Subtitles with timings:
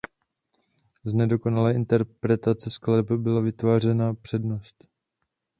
[1.03, 4.87] Z nedokonalé interpretace skladeb byla vytvářena přednost.